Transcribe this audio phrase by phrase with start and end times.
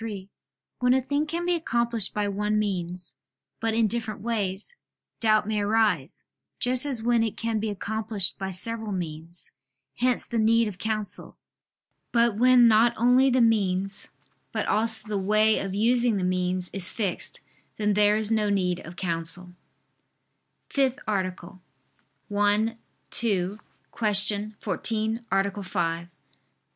[0.01, 0.29] 3:
[0.79, 3.13] When a thing can be accomplished by one means,
[3.59, 4.75] but in different ways,
[5.19, 6.25] doubt may arise,
[6.59, 9.51] just as when it can be accomplished by several means:
[9.97, 11.37] hence the need of counsel.
[12.11, 14.07] But when not only the means,
[14.51, 17.39] but also the way of using the means, is fixed,
[17.77, 19.53] then there is no need of counsel.________________________
[20.73, 21.61] FIFTH ARTICLE
[22.35, 22.75] [I
[23.11, 23.59] II,
[23.91, 24.55] Q.
[24.59, 26.07] 14, Art.